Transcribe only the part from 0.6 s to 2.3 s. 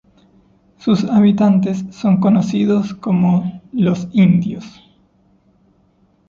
Sus habitantes son